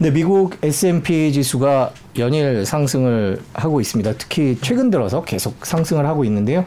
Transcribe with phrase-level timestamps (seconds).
[0.00, 4.12] 네, 미국 S&P 지수가 연일 상승을 하고 있습니다.
[4.12, 6.64] 특히 최근 들어서 계속 상승을 하고 있는데요.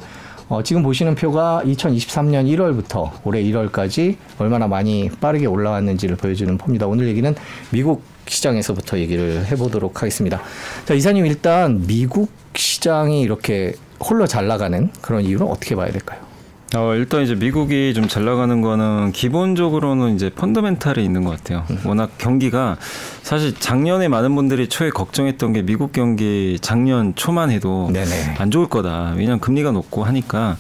[0.50, 6.88] 어, 지금 보시는 표가 2023년 1월부터 올해 1월까지 얼마나 많이 빠르게 올라왔는지를 보여주는 표입니다.
[6.88, 7.34] 오늘 얘기는
[7.70, 10.42] 미국 시장에서부터 얘기를 해보도록 하겠습니다.
[10.84, 16.31] 자, 이사님 일단 미국 시장이 이렇게 홀로 잘 나가는 그런 이유는 어떻게 봐야 될까요?
[16.74, 21.66] 어, 일단 이제 미국이 좀 잘 나가는 거는 기본적으로는 이제 펀더멘탈이 있는 것 같아요.
[21.70, 21.80] 음.
[21.86, 22.78] 워낙 경기가
[23.24, 28.36] 사실 작년에 많은 분들이 초에 걱정했던 게 미국 경기 작년 초만 해도 네네.
[28.38, 29.14] 안 좋을 거다.
[29.18, 30.58] 왜냐하면 금리가 높고 하니까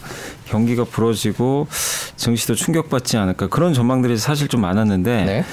[0.47, 1.67] 경기가 부러지고
[2.17, 5.45] 증시도 충격받지 않을까 그런 전망들이 사실 좀 많았는데 네.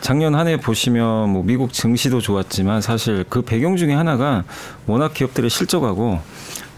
[0.00, 4.44] 작년 한 해 보시면 뭐 미국 증시도 좋았지만 사실 그 배경 중에 하나가
[4.86, 6.20] 워낙 기업들의 실적하고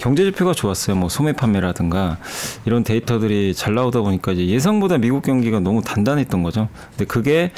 [0.01, 0.97] 경제 지표가 좋았어요.
[0.97, 2.17] 뭐 소매 판매라든가
[2.65, 6.69] 이런 데이터들이 잘 나오다 보니까 이제 예상보다 미국 경기가 너무 단단했던 거죠.
[6.93, 7.53] 근데 그게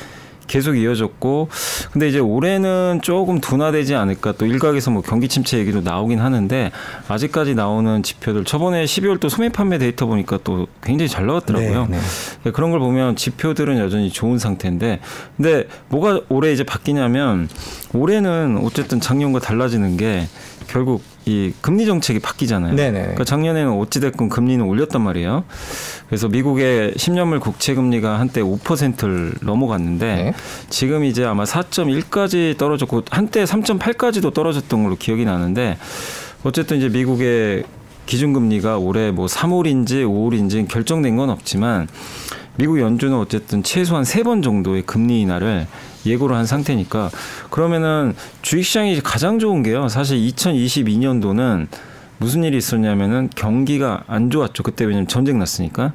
[0.49, 1.49] 계속 이어졌고
[1.93, 6.73] 근데 이제 올해는 조금 둔화되지 않을까 또 일각에서 뭐 경기 침체 얘기도 나오긴 하는데
[7.07, 11.87] 아직까지 나오는 지표들 저번에 12월 또 소매 판매 데이터 보니까 또 굉장히 잘 나왔더라고요.
[11.91, 11.99] 네,
[12.43, 12.51] 네.
[12.51, 14.99] 그런 걸 보면 지표들은 여전히 좋은 상태인데
[15.37, 17.49] 근데 뭐가 올해 이제 바뀌냐면
[17.95, 20.27] 올해는 어쨌든 작년과 달라지는 게
[20.67, 22.75] 결국 이 금리 정책이 바뀌잖아요.
[22.75, 23.01] 네네.
[23.01, 25.45] 그러니까 작년에는 어찌됐건 금리는 올렸단 말이에요.
[26.09, 30.33] 그래서 미국의 10년물 국채 금리가 한때 5%를 넘어갔는데 네.
[30.69, 35.79] 지금 이제 아마 4.1까지 떨어졌고 한때 3.8까지도 떨어졌던 걸로 기억이 나는데
[36.43, 37.65] 어쨌든 이제 미국의
[38.07, 41.87] 기준금리가 올해 뭐 3월인지 5월인지 결정된 건 없지만
[42.57, 45.67] 미국 연준은 어쨌든 최소한 세 번 정도의 금리 인하를
[46.07, 47.11] 예고를 한 상태니까
[47.51, 49.89] 그러면은 주식시장이 가장 좋은 게요.
[49.89, 51.69] 사실 2022년도는
[52.19, 54.63] 무슨 일이 있었냐면은 경기가 안 좋았죠.
[54.63, 55.93] 그때 왜냐면 전쟁 났으니까.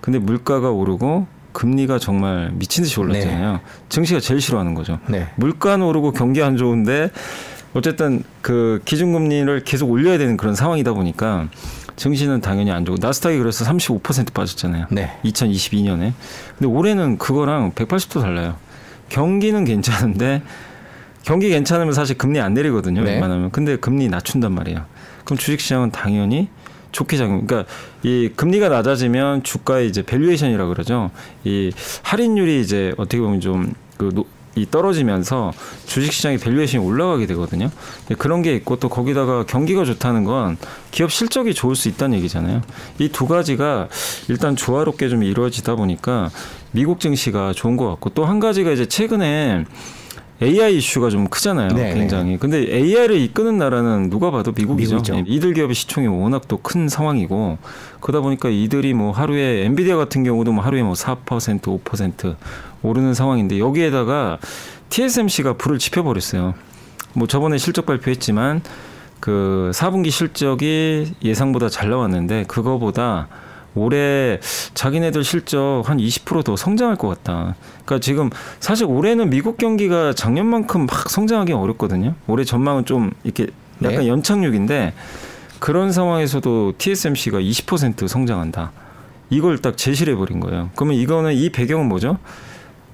[0.00, 3.52] 근데 물가가 오르고 금리가 정말 미친 듯이 올랐잖아요.
[3.54, 3.60] 네.
[3.88, 4.98] 증시가 제일 싫어하는 거죠.
[5.08, 5.28] 네.
[5.36, 7.10] 물가는 오르고 경기 안 좋은데
[7.72, 11.48] 어쨌든 그 기준금리를 계속 올려야 되는 그런 상황이다 보니까
[11.96, 14.86] 증시는 당연히 안 좋고 나스닥이 그래서 35% 빠졌잖아요.
[14.90, 15.18] 네.
[15.24, 16.12] 2022년에.
[16.58, 18.56] 근데 올해는 그거랑 180도 달라요.
[19.08, 20.42] 경기는 괜찮은데
[21.22, 23.02] 경기 괜찮으면 사실 금리 안 내리거든요.
[23.02, 23.12] 네.
[23.14, 23.50] 웬만하면.
[23.50, 24.84] 근데 금리 낮춘단 말이에요.
[25.24, 26.48] 그럼 주식시장은 당연히
[26.92, 27.46] 좋게 작용.
[27.46, 27.70] 그러니까
[28.02, 31.10] 이 금리가 낮아지면 주가의 이제 valuation이라 그러죠.
[31.44, 31.72] 이
[32.02, 34.24] 할인율이 이제 어떻게 보면 좀그
[34.56, 35.52] 이 떨어지면서
[35.86, 37.70] 주식시장의 valuation이 올라가게 되거든요.
[38.18, 40.56] 그런 게 있고 또 거기다가 경기가 좋다는 건
[40.92, 42.62] 기업 실적이 좋을 수 있다는 얘기잖아요.
[43.00, 43.88] 이 두 가지가
[44.28, 46.30] 일단 조화롭게 좀 이루어지다 보니까
[46.74, 49.64] 미국 증시가 좋은 것 같고 또 한 가지가 이제 최근에
[50.42, 51.68] AI 이슈가 좀 크잖아요.
[51.68, 52.36] 네, 네 굉장히.
[52.38, 54.96] 근데 AI를 이끄는 나라는 누가 봐도 미국이죠.
[54.96, 55.16] 미국이죠.
[55.16, 57.58] 예, 이들 기업의 시총이 워낙 또 큰 상황이고
[58.00, 62.34] 그러다 보니까 이들이 뭐 하루에 엔비디아 같은 경우도 뭐 하루에 뭐 4% 5%
[62.82, 64.38] 오르는 상황인데 여기에다가
[64.90, 66.54] TSMC가 불을 지펴버렸어요.
[67.14, 68.62] 뭐 저번에 실적 발표했지만
[69.20, 73.28] 그 4분기 실적이 예상보다 잘 나왔는데 그거보다
[73.74, 74.38] 올해
[74.74, 77.56] 자기네들 실적 한 20%더 성장할 것 같다.
[77.84, 78.30] 그러니까 지금
[78.60, 82.14] 사실 올해는 미국 경기가 작년만큼 막 성장하기 어렵거든요.
[82.26, 83.48] 올해 전망은 좀 이렇게
[83.82, 84.08] 약간 네.
[84.08, 84.94] 연착륙인데
[85.58, 88.72] 그런 상황에서도 TSMC가 20% 성장한다.
[89.30, 90.70] 이걸 딱 제시를 해버린 거예요.
[90.76, 92.18] 그러면 이거는 이 배경은 뭐죠?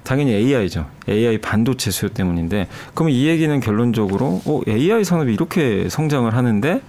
[0.03, 0.87] 당연히 AI죠.
[1.07, 6.81] AI 반도체 수요 때문인데 그러면 이 얘기는 결론적으로 어, AI 산업이 이렇게 성장을 하는데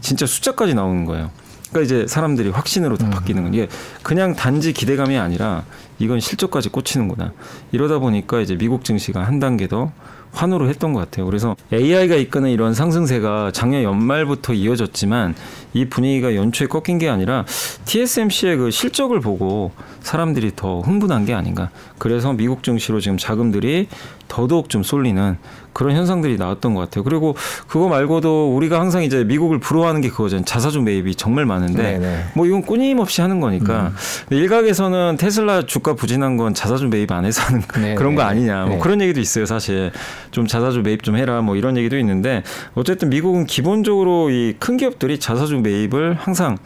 [0.00, 1.30] 진짜 숫자까지 나오는 거예요.
[1.70, 3.10] 그러니까 이제 사람들이 확신으로 다 음.
[3.10, 3.68] 바뀌는 건 이게
[4.02, 5.64] 그냥 단지 기대감이 아니라
[5.98, 7.32] 이건 실적까지 꽂히는구나.
[7.72, 9.92] 이러다 보니까 이제 미국 증시가 한 단계 더
[10.32, 11.26] 환호를 했던 것 같아요.
[11.26, 15.34] 그래서 AI가 이끄는 이런 상승세가 작년 연말부터 이어졌지만
[15.72, 17.44] 이 분위기가 연초에 꺾인 게 아니라
[17.84, 21.70] TSMC의 그 실적을 보고 사람들이 더 흥분한 게 아닌가.
[21.98, 23.88] 그래서 미국 증시로 지금 자금들이
[24.28, 25.36] 더더욱 좀 쏠리는
[25.72, 27.04] 그런 현상들이 나왔던 것 같아요.
[27.04, 27.36] 그리고
[27.66, 30.44] 그거 말고도 우리가 항상 이제 미국을 부러워하는 게 그거잖아요.
[30.44, 31.98] 자사주 매입이 정말 많은데 네네.
[31.98, 32.24] 네.
[32.34, 33.92] 뭐 이건 끊임없이 하는 거니까
[34.30, 34.34] 음.
[34.34, 37.94] 일각에서는 테슬라 주가 부진한 건 자사주 매입 안 해서 하는 네네.
[37.96, 38.28] 그런 거 네.
[38.28, 38.64] 아니냐.
[38.66, 38.78] 뭐 네.
[38.78, 39.46] 그런 얘기도 있어요.
[39.46, 39.90] 사실
[40.30, 42.42] 좀 자사주 매입 좀 해라 뭐 이런 얘기도 있는데
[42.74, 46.58] 어쨌든 미국은 기본적으로 이 큰 기업들이 자사주 매입을 항상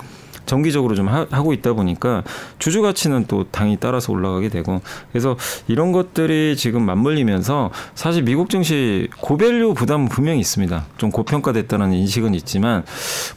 [0.46, 2.22] 정기적으로 좀 하, 고 있다 보니까
[2.58, 4.80] 주주 가치는 또 당이 따라서 올라가게 되고
[5.10, 5.36] 그래서
[5.68, 10.84] 이런 것들이 지금 맞물리면서 사실 미국 증시 고밸류 부담은 분명히 있습니다.
[10.96, 12.84] 좀 고평가됐다는 인식은 있지만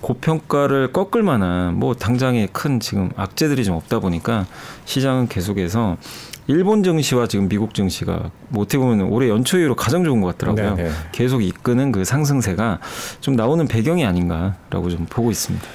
[0.01, 4.45] 고평가를 꺾을 만한 뭐 당장에 큰 지금 악재들이 좀 없다 보니까
[4.85, 5.97] 시장은 계속해서
[6.47, 10.75] 일본 증시와 지금 미국 증시가 뭐 어떻게 보면 올해 연초 이후로 가장 좋은 것 같더라고요.
[10.75, 10.89] 네네.
[10.89, 10.95] 네.
[11.11, 12.79] 계속 이끄는 그 상승세가
[13.19, 15.65] 좀 나오는 배경이 아닌가라고 좀 보고 있습니다.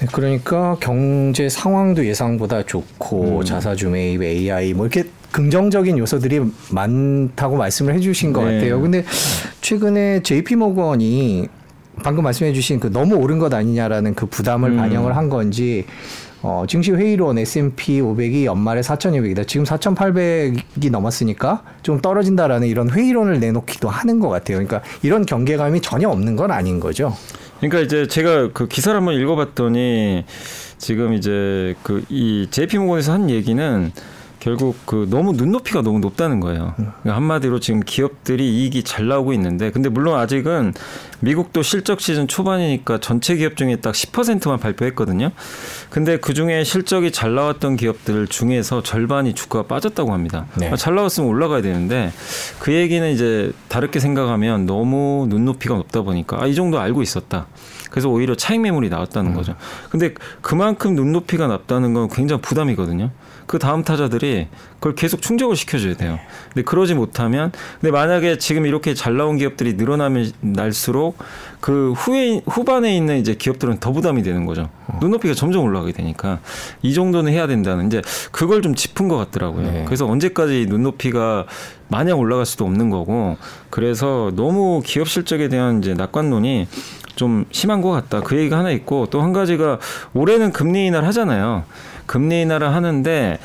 [0.00, 3.44] 네, 그러니까 경제 상황도 예상보다 좋고 음.
[3.44, 6.40] 자사주 매입, AI 뭐 이렇게 긍정적인 요소들이
[6.70, 8.54] 많다고 말씀을 해주신 것 네.
[8.54, 8.80] 같아요.
[8.80, 9.04] 근데
[9.60, 11.48] 최근에 JP 모건이
[12.02, 14.76] 방금 말씀해 주신 그 너무 오른 것 아니냐라는 그 부담을 음.
[14.78, 15.84] 반영을 한 건지
[16.42, 19.46] 어, 증시 회의론 S&P 500이 연말에 4,200이다.
[19.46, 24.56] 지금 4,800이 넘었으니까 좀 떨어진다라는 이런 회의론을 내놓기도 하는 것 같아요.
[24.56, 27.14] 그러니까 이런 경계감이 전혀 없는 건 아닌 거죠.
[27.60, 30.24] 그러니까 이제 제가 그 기사를 한번 읽어봤더니
[30.78, 33.92] 지금 이제 그 이 JP 모건에서 한 얘기는
[34.42, 36.74] 결국 그 너무 눈높이가 너무 높다는 거예요.
[36.74, 40.74] 그러니까 한마디로 지금 기업들이 이익이 잘 나오고 있는데 근데 물론 아직은
[41.20, 45.30] 미국도 실적 시즌 초반이니까 전체 기업 중에 딱 10%만 발표했거든요.
[45.90, 50.46] 근데 그 중에 실적이 잘 나왔던 기업들 중에서 절반이 주가가 빠졌다고 합니다.
[50.56, 50.70] 네.
[50.70, 52.10] 아, 잘 나왔으면 올라가야 되는데
[52.58, 57.46] 그 얘기는 이제 다르게 생각하면 너무 눈높이가 높다 보니까 아, 이 정도 알고 있었다.
[57.90, 59.54] 그래서 오히려 차익 매물이 나왔다는 거죠.
[59.90, 63.12] 근데 그만큼 눈높이가 낮다는 건 굉장히 부담이거든요.
[63.52, 64.46] 그 다음 타자들이
[64.76, 66.18] 그걸 계속 충족을 시켜줘야 돼요.
[66.54, 67.52] 근데 그러지 못하면,
[67.82, 71.18] 근데 만약에 지금 이렇게 잘 나온 기업들이 늘어나면 날수록
[71.60, 74.70] 그 후에 후반에 있는 이제 기업들은 더 부담이 되는 거죠.
[75.02, 76.38] 눈높이가 점점 올라가게 되니까
[76.80, 78.00] 이 정도는 해야 된다는 이제
[78.30, 79.70] 그걸 좀 짚은 것 같더라고요.
[79.70, 79.82] 네.
[79.84, 81.44] 그래서 언제까지 눈높이가
[81.88, 83.36] 마냥 올라갈 수도 없는 거고
[83.68, 86.68] 그래서 너무 기업 실적에 대한 이제 낙관론이
[87.16, 88.22] 좀 심한 것 같다.
[88.22, 89.78] 그 얘기가 하나 있고 또 한 가지가
[90.14, 91.64] 올해는 금리 인하를 하잖아요.
[92.12, 93.38] 금리 인하를 하는데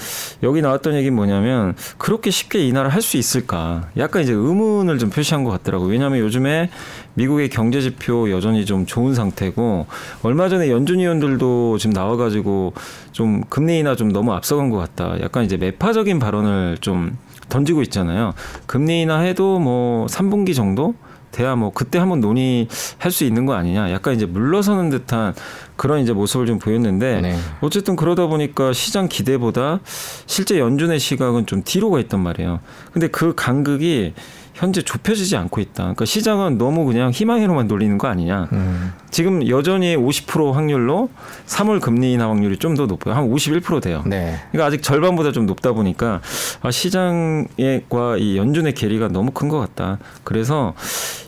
[0.43, 3.87] 여기 나왔던 얘기는 뭐냐면 그렇게 쉽게 인하를 할 수 있을까?
[3.95, 5.87] 약간 이제 의문을 좀 표시한 것 같더라고요.
[5.87, 6.69] 왜냐하면 요즘에
[7.13, 9.85] 미국의 경제 지표 여전히 좀 좋은 상태고
[10.23, 12.73] 얼마 전에 연준 위원들도 지금 나와가지고
[13.13, 15.15] 좀 금리 인하 좀 너무 앞서간 것 같다.
[15.21, 17.17] 약간 이제 매파적인 발언을 좀
[17.47, 18.33] 던지고 있잖아요.
[18.65, 20.93] 금리 인하 해도 뭐 3분기 정도
[21.31, 23.91] 돼야 뭐 그때 한번 논의할 수 있는 거 아니냐.
[23.91, 25.33] 약간 이제 물러서는 듯한
[25.75, 27.37] 그런 이제 모습을 좀 보였는데 네.
[27.61, 29.79] 어쨌든 그러다 보니까 시장 기대보다
[30.25, 32.59] 실제 연준의 시각은 좀 뒤로 가 있단 말이에요.
[32.91, 34.13] 근데 그 간극이
[34.57, 35.83] 현재 좁혀지지 않고 있다.
[35.83, 38.49] 그러니까 시장은 너무 그냥 희망으로만 돌리는 거 아니냐.
[38.53, 38.91] 음.
[39.11, 41.09] 지금 여전히 50% 확률로
[41.45, 43.15] 3월 금리 인하 확률이 좀 더 높아요.
[43.15, 44.03] 한 51% 돼요.
[44.05, 44.35] 네.
[44.51, 46.21] 그러니까 아직 절반보다 좀 높다 보니까
[46.61, 49.97] 아, 시장과 이 연준의 괴리가 너무 큰 것 같다.
[50.23, 50.73] 그래서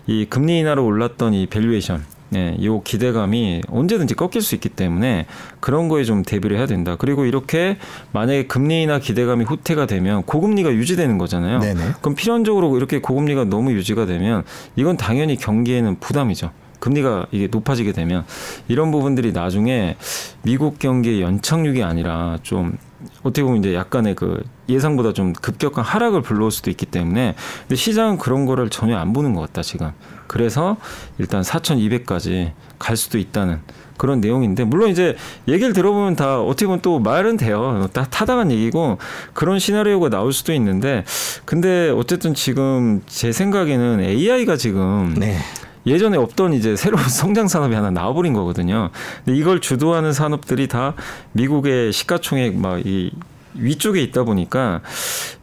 [0.08, 5.26] 이 금리 인하로 올랐던 이 valuation, 네, 요 기대감이 언제든지 꺾일 수 있기 때문에
[5.60, 6.96] 그런 거에 좀 대비를 해야 된다.
[6.98, 7.78] 그리고 이렇게
[8.12, 11.60] 만약에 금리 인하 기대감이 후퇴가 되면 고금리가 유지되는 거잖아요.
[11.60, 11.82] 네네.
[12.02, 14.44] 그럼 필연적으로 이렇게 고금리가 너무 유지가 되면
[14.76, 16.52] 이건 당연히 경기에는 부담이죠.
[16.80, 18.26] 금리가 이게 높아지게 되면
[18.68, 19.98] 이런 부분들이 나중에
[20.44, 22.78] 미국 경기의 연착륙이 아니라 좀
[23.22, 28.18] 어떻게 보면 이제 약간의 그 예상보다 좀 급격한 하락을 불러올 수도 있기 때문에 근데 시장은
[28.18, 29.92] 그런 거를 전혀 안 보는 것 같다 지금
[30.30, 30.78] 그래서
[31.18, 33.60] 일단 4,200까지 갈 수도 있다는
[33.98, 35.18] 그런 내용인데 물론 이제
[35.48, 38.98] 얘기를 들어보면 다 어떻게 보면 또 말은 돼요 다 타당한 얘기고
[39.34, 41.04] 그런 시나리오가 나올 수도 있는데
[41.44, 45.38] 근데 어쨌든 지금 제 생각에는 AI가 지금 네.
[45.86, 48.92] 예전에 없던 이제 새로운 성장 산업이 하나 나와버린 거거든요.
[49.26, 50.94] 근데 이걸 주도하는 산업들이 다
[51.34, 53.12] 미국의 시가총액 막이
[53.56, 54.82] 위쪽에 있다 보니까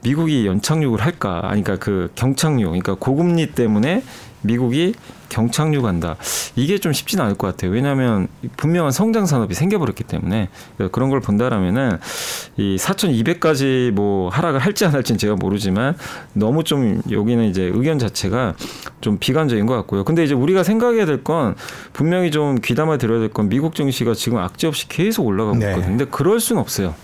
[0.02, 1.40] 미국이 연착륙을 할까?
[1.44, 4.02] 아니 그러니까 그 경착륙, 그러니까 고금리 때문에
[4.42, 4.94] 미국이
[5.28, 6.16] 경착륙한다.
[6.54, 7.72] 이게 좀 쉽지는 않을 것 같아요.
[7.72, 10.48] 왜냐하면 분명한 성장 산업이 생겨버렸기 때문에
[10.92, 11.98] 그런 걸 본다라면은
[12.56, 15.96] 이 4,200까지 뭐 하락을 할지 안 할지는 제가 모르지만
[16.32, 18.54] 너무 좀 여기는 이제 의견 자체가
[19.00, 20.04] 좀 비관적인 것 같고요.
[20.04, 21.56] 근데 이제 우리가 생각해야 될 건
[21.92, 25.66] 분명히 좀 귀담아 들어야 될 건 미국 증시가 지금 악재 없이 계속 올라가고 네.
[25.70, 25.88] 있거든요.
[25.88, 26.94] 근데 그럴 수는 없어요.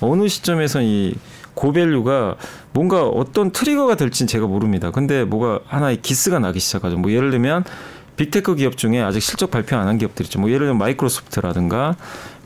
[0.00, 1.14] 어느 시점에서 이
[1.54, 2.36] 고value가
[2.72, 4.90] 뭔가 어떤 trigger가 될지는 제가 모릅니다.
[4.90, 6.96] 근데 뭐가 하나의 기스가 나기 시작하죠.
[6.96, 7.64] 뭐 예를 들면
[8.16, 10.38] big tech 기업 중에 아직 실적 발표 안 한 기업들 있죠.
[10.40, 11.96] 뭐 예를 들면 마이크로소프트라든가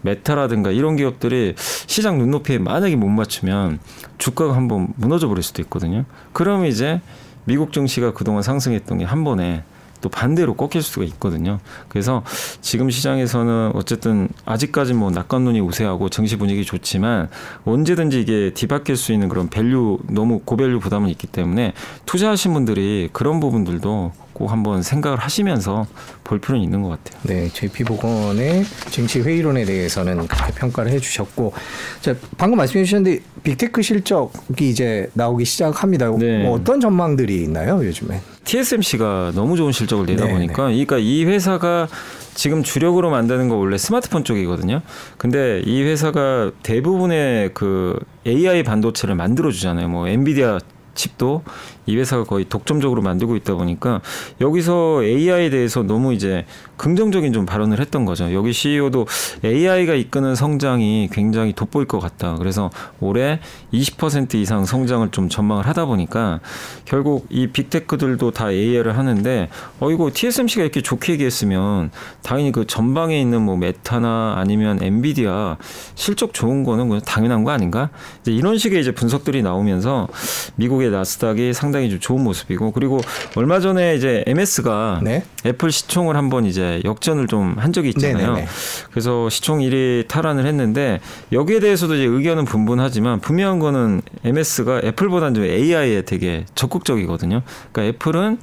[0.03, 3.79] 메타라든가 이런 기업들이 시장 눈높이에 만약에 못 맞추면
[4.19, 6.05] 주가가 한번 무너져 버릴 수도 있거든요.
[6.33, 7.01] 그러면 이제
[7.45, 9.65] 미국 증시가 그동안 상승했던 게 한 번에
[10.05, 11.61] 또 반대로 꺾일 수가 있거든요.
[11.89, 12.23] 그래서
[12.61, 17.31] 지금 시장에서는 어쨌든 아직까지 뭐 낙관론이 우세하고 증시 분위기 좋지만
[17.65, 21.73] 언제든지 이게 뒤바뀔 수 있는 그런 value 너무 고value 부담은 있기 때문에
[22.05, 25.87] 투자하신 분들이 그런 부분들도 꼭 한번 생각을 하시면서
[26.25, 27.21] 볼 필요는 있는 것 같아요.
[27.23, 31.53] 네, JP 모건의 증시 회의론에 대해서는 그렇게 평가를 해주셨고,
[32.01, 36.11] 자 방금 말씀해 주셨는데 빅테크 실적이 이제 나오기 시작합니다.
[36.19, 36.43] 네.
[36.43, 38.21] 뭐 어떤 전망들이 있나요 요즘에?
[38.45, 41.89] TSMC가 너무 좋은 실적을 내다 네, 보니까 그러니까 이 회사가
[42.35, 44.83] 지금 주력으로 만드는 거 원래 스마트폰 쪽이거든요.
[45.17, 49.89] 근데 이 회사가 대부분의 그 AI 반도체를 만들어 주잖아요.
[49.89, 50.59] 뭐 엔비디아
[50.95, 51.43] 칩도
[51.87, 54.01] 이 회사가 거의 독점적으로 만들고 있다 보니까
[54.41, 56.45] 여기서 AI에 대해서 너무 이제
[56.77, 58.33] 긍정적인 좀 발언을 했던 거죠.
[58.33, 59.07] 여기 CEO도
[59.45, 62.35] AI가 이끄는 성장이 굉장히 돋보일 것 같다.
[62.37, 63.41] 그래서 올해
[63.73, 66.41] 20% 이상 성장을 좀 전망을 하다 보니까
[66.85, 69.49] 결국 이 빅테크들도 다 AI를 하는데
[69.81, 71.91] 어 이거 TSMC가 이렇게 좋게 얘기했으면
[72.23, 75.57] 당연히 그 전방에 있는 뭐 메타나 아니면 엔비디아
[75.95, 77.91] 실적 좋은 거는 당연한 거 아닌가?
[78.21, 80.09] 이제 이런 식의 이제 분석들이 나오면서
[80.57, 83.01] 미국의 나스닥이 상당 히 좀 좋은 모습이고 그리고
[83.37, 85.25] 얼마 전에 이제 MS가 네.
[85.47, 88.33] 애플 시총을 한번 이제 역전을 좀 한 적이 있잖아요.
[88.33, 88.47] 네네네.
[88.91, 91.01] 그래서 시총 1위 탈환을 했는데
[91.33, 97.43] 여기에 대해서도 이제 의견은 분분하지만 분명한 거는 MS가 애플보다는 좀 AI에 되게 적극적이거든요.
[97.73, 98.39] 그러니까 애플은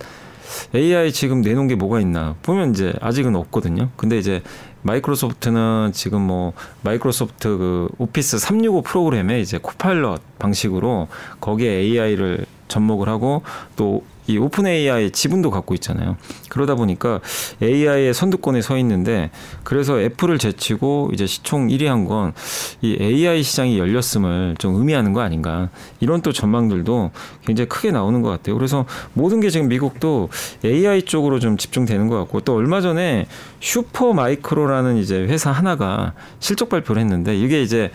[0.76, 3.90] AI 지금 내놓은 게 뭐가 있나 보면 이제 아직은 없거든요.
[3.96, 4.42] 근데 이제
[4.84, 11.08] 마이크로소프트는 지금 뭐 마이크로소프트 그 Office 365 프로그램에 이제 Copilot 방식으로
[11.40, 13.44] 거기에 AI를 접목을 하고
[13.76, 16.16] 또 이 Open AI 지분도 갖고 있잖아요.
[16.50, 17.20] 그러다 보니까
[17.62, 19.32] AI의 선두권에 서 있는데
[19.64, 22.34] 그래서 애플을 제치고 이제 시총 1위 한 건
[22.82, 27.12] 이 AI 시장이 열렸음을 좀 의미하는 거 아닌가 이런 또 전망들도
[27.46, 28.56] 굉장히 크게 나오는 것 같아요.
[28.56, 30.30] 그래서 모든 게 지금 미국도
[30.64, 33.28] AI 쪽으로 좀 집중되는 것 같고 또 얼마 전에
[33.60, 37.92] 슈퍼 마이크로라는 이제 회사 하나가 실적 발표를 했는데 이게 이제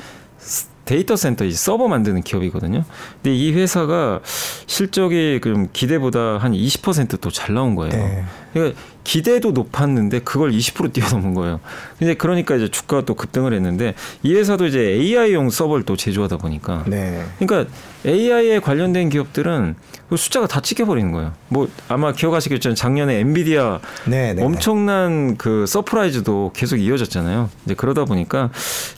[0.86, 2.84] 데이터 센터 이 서버 만드는 기업이거든요.
[3.22, 4.20] 근데 이 회사가
[4.66, 7.92] 실적이 그럼 기대보다 한 20%또 잘 나온 거예요.
[7.92, 8.24] 네.
[8.52, 11.60] 그러니까 기대도 높았는데 그걸 20% 뛰어넘은 거예요.
[11.98, 16.84] 근데 그러니까 이제 주가가 또 급등을 했는데 이 회사도 이제 AI용 서버를 또 제조하다 보니까
[16.86, 17.24] 네.
[17.38, 17.70] 그러니까
[18.06, 19.74] AI에 관련된 기업들은
[20.08, 21.32] 그 숫자가 다 찍혀버리는 거예요.
[21.48, 24.42] 뭐 아마 기억하시겠지만 작년에 엔비디아 네, 네.
[24.42, 27.50] 엄청난 그 서프라이즈도 계속 이어졌잖아요.
[27.64, 28.50] 이제 그러다 보니까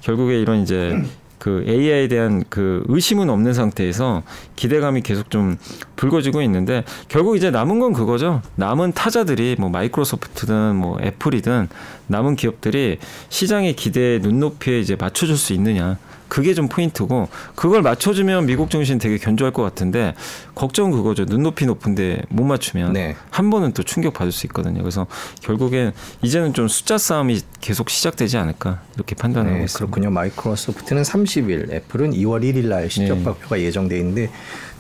[0.03, 1.03] 결국에 이런 이제
[1.39, 4.23] 그 AI에 대한 그 의심은 없는 상태에서
[4.57, 5.57] 기대감이 계속 좀
[5.97, 8.43] 불거지고 있는데 결국 이제 남은 건 그거죠.
[8.57, 11.69] 남은 타자들이 뭐 마이크로소프트든 뭐 애플이든
[12.09, 15.99] 남은 기업들이 시장의 기대에 눈높이에 이제 맞춰줄 수 있느냐.
[16.29, 20.15] 그게 좀 포인트고 그걸 맞춰주면 미국 증시는 되게 견조할 것 같은데
[20.59, 21.25] 걱정은 그거죠.
[21.25, 23.15] 눈높이 높은데 못 맞추면 네.
[23.31, 24.81] 한 번은 또 충격 받을 수 있거든요.
[24.81, 25.07] 그래서
[25.41, 29.79] 결국엔 이제는 좀 숫자 싸움이 계속 시작되지 않을까 이렇게 판단하고 네, 있습니다.
[29.79, 30.11] 그렇군요.
[30.11, 33.25] 마이크로소프트는 30일, 애플은 2월 1일 날 실적 네.
[33.25, 34.31] 발표가 예정돼 있는데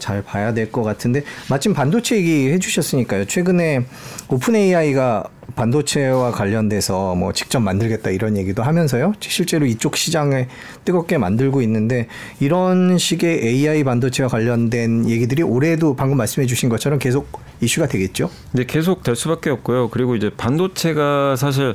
[0.00, 3.24] 잘 봐야 될 것 같은데 마침 반도체 얘기 해주셨으니까요.
[3.26, 3.86] 최근에
[4.28, 5.24] 오픈 AI가
[5.56, 9.14] 반도체와 관련돼서 뭐 직접 만들겠다 이런 얘기도 하면서요.
[9.20, 10.46] 실제로 이쪽 시장에
[10.84, 12.06] 뜨겁게 만들고 있는데
[12.38, 18.30] 이런 식의 AI 반도체와 관련된 얘기들이 올해 도 방금 말씀해 주신 것처럼 계속 이슈가 되겠죠.
[18.52, 19.88] 근데 계속 될 수밖에 없고요.
[19.90, 21.74] 그리고 이제 반도체가 사실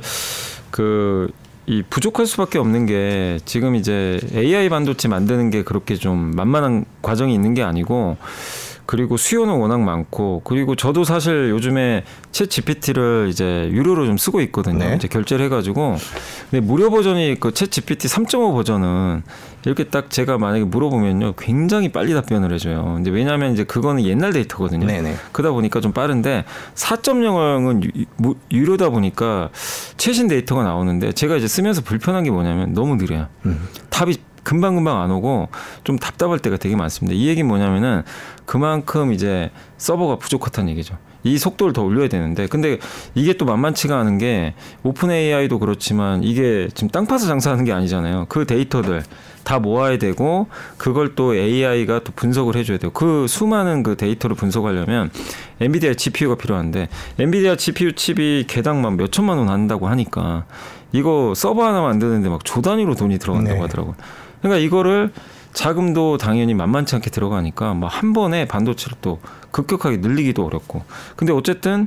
[0.70, 1.28] 그
[1.66, 7.32] 이 부족할 수밖에 없는 게 지금 이제 AI 반도체 만드는 게 그렇게 좀 만만한 과정이
[7.32, 8.18] 있는 게 아니고
[8.86, 14.78] 그리고 수요는 워낙 많고 그리고 저도 사실 요즘에 챗 GPT를 이제 유료로 좀 쓰고 있거든요.
[14.78, 14.94] 네.
[14.96, 15.96] 이제 결제를 해가지고
[16.50, 19.22] 근데 무료 버전이 그 챗 GPT 3.5 버전은
[19.64, 22.92] 이렇게 딱 제가 만약에 물어보면요 굉장히 빨리 답변을 해줘요.
[22.96, 24.86] 근데 왜냐하면 이제 그거는 옛날 데이터거든요.
[24.86, 25.14] 네네.
[25.32, 29.50] 그러다 보니까 좀 빠른데 4.0은 유, 유료다 보니까
[29.96, 33.28] 최신 데이터가 나오는데 제가 이제 쓰면서 불편한 게 뭐냐면 너무 느려요.
[33.46, 33.66] 음.
[33.90, 35.48] 답이 금방금방 안 오고
[35.82, 37.16] 좀 답답할 때가 되게 많습니다.
[37.16, 38.02] 이 얘기는 뭐냐면은
[38.46, 40.96] 그만큼 이제 서버가 부족하다는 얘기죠.
[41.24, 42.78] 이 속도를 더 올려야 되는데 근데
[43.14, 48.26] 이게 또 만만치가 않은 게 오픈 AI도 그렇지만 이게 지금 땅 파서 장사하는 게 아니잖아요.
[48.28, 49.02] 그 데이터들
[49.42, 52.90] 다 모아야 되고 그걸 또 AI가 또 분석을 해줘야 돼요.
[52.92, 55.10] 그 수많은 그 데이터를 분석하려면
[55.60, 60.44] 엔비디아 GPU가 필요한데 엔비디아 GPU 칩이 개당만 몇 천만 원 한다고 하니까
[60.92, 63.60] 이거 서버 하나 만드는데 막 조 단위로 돈이 들어간다고 네.
[63.62, 63.94] 하더라고요.
[64.44, 65.10] 그러니까 이거를
[65.54, 69.20] 자금도 당연히 만만치 않게 들어가니까 뭐 한 번에 반도체를 또
[69.52, 70.82] 급격하게 늘리기도 어렵고.
[71.16, 71.86] 근데 어쨌든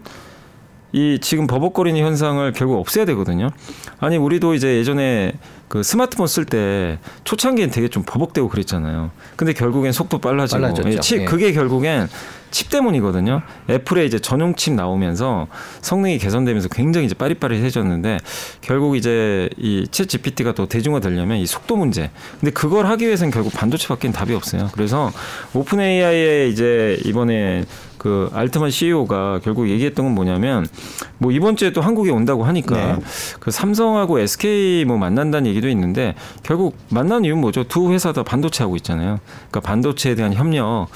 [0.92, 3.52] 이 지금 버벅거리는 현상을 결국 없애야 되거든요.
[4.00, 5.34] 아니 우리도 이제 예전에
[5.68, 9.12] 그 스마트폰 쓸 때 초창기엔 되게 좀 버벅대고 그랬잖아요.
[9.36, 10.90] 근데 결국엔 속도 빨라지고 빨라졌죠.
[10.90, 11.26] 예, 칩 예.
[11.26, 12.08] 그게 결국엔
[12.52, 13.42] 칩 때문이거든요.
[13.70, 15.48] 애플의 이제 전용 칩 나오면서
[15.82, 18.20] 성능이 개선되면서 굉장히 이제 빠릿빠릿해졌는데
[18.62, 22.10] 결국 이제 이챗 GPT가 더 대중화 되려면 이 속도 문제.
[22.40, 24.70] 근데 그걸 하기 위해서는 결국 반도체밖에 답이 없어요.
[24.74, 25.12] 그래서
[25.54, 27.66] 오픈 AI의 이제 이번에
[28.08, 30.66] 그 알트만 CEO가 결국 얘기했던 건 뭐냐면
[31.18, 32.96] 뭐 이번 주에 또 한국에 온다고 하니까 네.
[33.42, 37.66] 그 삼성하고 SK 뭐 만난다는 얘기도 있는데 결국 만난 이유는 뭐죠?
[37.66, 39.20] 두 회사 다 반도체 하고 있잖아요.
[39.50, 40.88] 그러니까 반도체에 대한 협력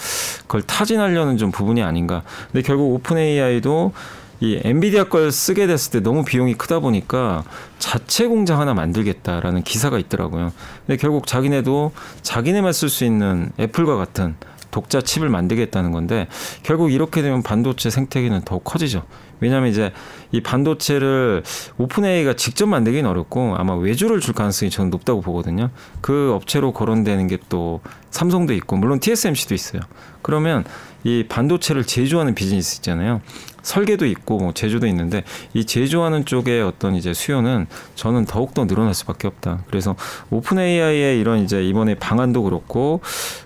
[0.43, 2.23] 그걸 타진하려는 좀 부분이 아닌가.
[2.49, 3.91] 근데 결국 오픈 AI도
[4.39, 7.43] 이 엔비디아 걸 쓰게 됐을 때 너무 비용이 크다 보니까
[7.77, 10.53] 자체 공장 하나 만들겠다라는 기사가 있더라고요.
[10.87, 11.91] 근데 결국 자기네도
[12.21, 14.35] 자기네만 쓸 수 있는 애플과 같은
[14.71, 16.27] 독자 칩을 만들겠다는 건데
[16.63, 19.03] 결국 이렇게 되면 반도체 생태계는 더욱 커지죠.
[19.39, 19.91] 왜냐하면 이제
[20.31, 21.43] 이 반도체를
[21.77, 25.69] 오픈 AI가 직접 만들기는 어렵고 아마 외주를 줄 가능성이 저는 높다고 보거든요.
[25.99, 29.81] 그 업체로 거론되는 게 또 삼성도 있고 물론 TSMC도 있어요.
[30.21, 30.63] 그러면
[31.03, 33.22] 이 반도체를 제조하는 비즈니스 있잖아요.
[33.62, 38.93] 설계도 있고 뭐 제조도 있는데 이 제조하는 쪽의 어떤 이제 수요는 저는 더욱 더 늘어날
[38.93, 39.63] 수밖에 없다.
[39.67, 39.96] 그래서
[40.29, 43.01] 오픈 AI의 이런 이제 이번에 방안도 그렇고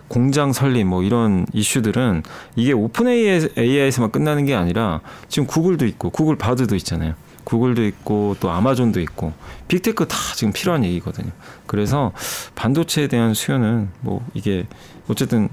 [0.08, 2.24] 공장 설립 뭐 이런 이슈들은
[2.56, 7.16] 이게 오픈 AI에서만 끝나는 게 아니라 지금 구글도 있고 구글 바드도 있잖아요.
[7.46, 9.34] 구글도 있고 또 아마존도 있고
[9.70, 11.32] 빅테크 다 지금 필요한 얘기거든요.
[11.68, 12.12] 그래서
[12.56, 14.68] 반도체에 대한 수요는 뭐 이게
[15.08, 15.48] 어쨌든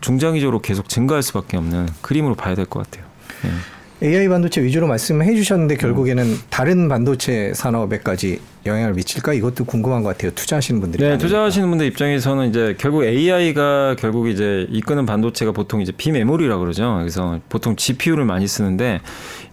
[0.00, 3.06] 중장기적으로 계속 증가할 수밖에 없는 그림으로 봐야 될 것 같아요.
[3.42, 3.50] 네.
[4.02, 10.32] AI 반도체 위주로 말씀해 주셨는데 결국에는 다른 반도체 산업에까지 영향을 미칠까 이것도 궁금한 것 같아요.
[10.34, 11.02] 투자하시는 분들이.
[11.02, 16.96] 네, 투자하시는 분들 입장에서는 이제 결국 AI가 결국 이제 이끄는 반도체가 보통 이제 비메모리라 그러죠.
[16.98, 19.00] 그래서 보통 GPU를 많이 쓰는데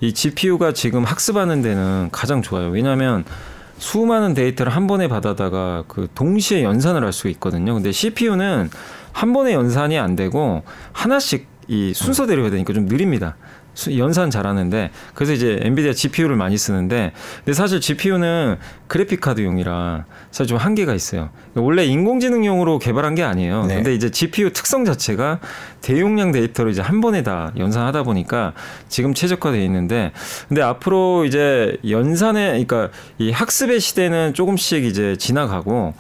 [0.02, 2.70] 이 GPU가 지금 학습하는 데는 가장 좋아요.
[2.70, 3.24] 왜냐하면
[3.78, 7.74] 수많은 데이터를 한 번에 받아다가 그 동시에 연산을 할 수가 있거든요.
[7.74, 8.70] 근데 CPU는
[9.14, 13.38] 한 번에 연산이 안 되고 하나씩 이 순서대로 해야 되니까 좀 느립니다.
[13.98, 20.58] 연산 잘하는데 그래서 이제 엔비디아 GPU를 많이 쓰는데 근데 사실 GPU는 그래픽 카드용이라 사실 좀
[20.58, 21.30] 한계가 있어요.
[21.56, 23.66] 원래 인공지능용으로 개발한 게 아니에요.
[23.66, 23.76] 네.
[23.76, 25.40] 근데 이제 GPU 특성 자체가
[25.82, 28.54] 대용량 데이터를 이제 한 번에 다 연산하다 보니까
[28.90, 30.12] 지금 최적화되어 있는데
[30.48, 35.94] 근데 앞으로 이제 연산에 그러니까 이 학습의 시대는 조금씩 이제 지나가고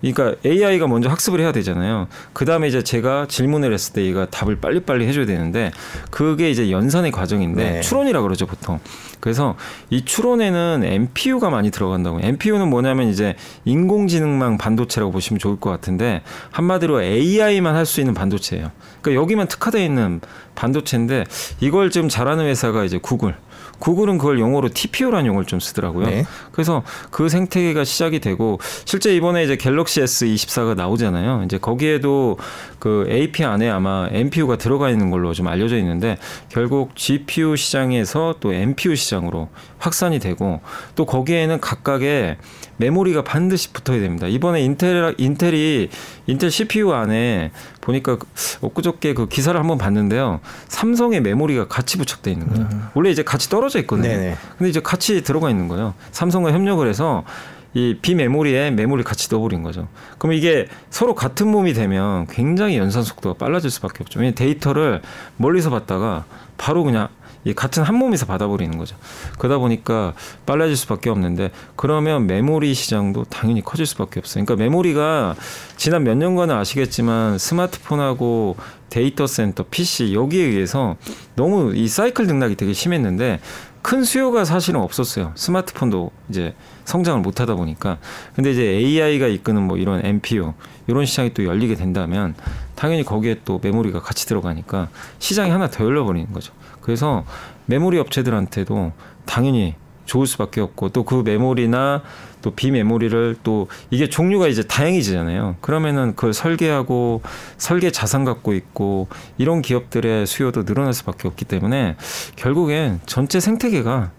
[0.00, 2.08] 그러니까 AI가 먼저 학습을 해야 되잖아요.
[2.32, 5.70] 그 다음에 이제 제가 질문을 했을 때 얘가 답을 빨리빨리 해줘야 되는데
[6.10, 7.80] 그게 이제 연산의 과정인데 네.
[7.80, 8.80] 추론이라 그러죠 보통.
[9.20, 9.56] 그래서
[9.90, 12.20] 이 추론에는 MPU가 많이 들어간다고.
[12.22, 18.70] MPU는 뭐냐면 이제 인공지능망 반도체라고 보시면 좋을 것 같은데 한마디로 AI만 할 수 있는 반도체예요.
[19.02, 20.20] 그러니까 여기만 특화되어 있는
[20.54, 21.24] 반도체인데
[21.60, 23.34] 이걸 좀 잘하는 회사가 이제 구글.
[23.80, 26.06] 구글은 그걸 용어로 TPU라는 용어를 좀 쓰더라고요.
[26.06, 26.24] 네.
[26.52, 31.42] 그래서 그 생태계가 시작이 되고 실제 이번에 이제 갤럭시 S24가 나오잖아요.
[31.44, 32.38] 이제 거기에도
[32.80, 36.16] 그 AP 안에 아마 NPU가 들어가 있는 걸로 좀 알려져 있는데
[36.48, 40.60] 결국 GPU 시장에서 또 NPU 시장으로 확산이 되고
[40.96, 42.38] 또 거기에는 각각의
[42.78, 44.26] 메모리가 반드시 붙어야 됩니다.
[44.26, 45.90] 이번에 인텔 인텔이
[46.26, 47.52] 인텔 CPU 안에
[47.82, 48.16] 보니까
[48.62, 50.40] 엊그저께 그 기사를 한번 봤는데요.
[50.68, 52.68] 삼성의 메모리가 같이 부착돼 있는 거예요.
[52.72, 52.88] 음.
[52.94, 54.08] 원래 이제 같이 떨어져 있거든요.
[54.08, 54.36] 네네.
[54.56, 55.92] 근데 이제 같이 들어가 있는 거예요.
[56.12, 57.24] 삼성과 협력을 해서
[57.72, 59.88] 이 비메모리에 메모리 같이 넣어버린 거죠.
[60.18, 64.18] 그럼 이게 서로 같은 몸이 되면 굉장히 연산 속도가 빨라질 수밖에 없죠.
[64.18, 65.02] 왜냐면 데이터를
[65.36, 66.24] 멀리서 봤다가
[66.56, 67.08] 바로 그냥
[67.44, 68.96] 이 같은 한 몸에서 받아버리는 거죠.
[69.38, 70.12] 그러다 보니까
[70.44, 74.44] 빨라질 수밖에 없는데 그러면 메모리 시장도 당연히 커질 수밖에 없어요.
[74.44, 75.36] 그러니까 메모리가
[75.76, 78.56] 지난 몇 년간은 아시겠지만 스마트폰하고
[78.90, 80.96] 데이터 센터, PC 여기에 의해서
[81.34, 83.40] 너무 이 사이클 등락이 되게 심했는데
[83.82, 85.32] 큰 수요가 사실은 없었어요.
[85.36, 86.54] 스마트폰도 이제
[86.90, 87.98] 성장을 못 하다 보니까.
[88.34, 90.52] 근데 이제 AI가 이끄는 뭐 이런 NPU
[90.88, 92.34] 이런 시장이 또 열리게 된다면
[92.74, 94.88] 당연히 거기에 또 메모리가 같이 들어가니까
[95.20, 96.52] 시장이 하나 더 열려버리는 거죠.
[96.80, 97.24] 그래서
[97.66, 98.92] 메모리 업체들한테도
[99.24, 99.74] 당연히
[100.06, 102.02] 좋을 수밖에 없고 또 그 메모리나
[102.42, 105.56] 또 비메모리를 또 이게 종류가 이제 다양해지잖아요.
[105.60, 107.22] 그러면은 그걸 설계하고
[107.58, 111.96] 설계 자산 갖고 있고 이런 기업들의 수요도 늘어날 수밖에 없기 때문에
[112.36, 114.10] 결국엔 전체 생태계가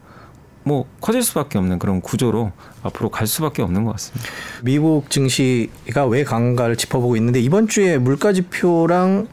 [0.63, 2.51] 뭐 커질 수밖에 없는 그런 구조로
[2.83, 4.29] 앞으로 갈 수밖에 없는 것 같습니다.
[4.63, 9.27] 미국 증시가 왜 강한가를 짚어보고 있는데 이번 주에 물가 지표랑